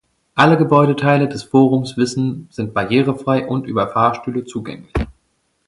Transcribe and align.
Alle 0.33 0.57
Gebäudeteile 0.57 1.29
des 1.29 1.43
Forums 1.43 1.95
Wissen 1.95 2.47
sind 2.49 2.73
barrierefrei 2.73 3.45
und 3.47 3.67
über 3.67 3.87
Fahrstühle 3.87 4.45
zugänglich. 4.45 4.95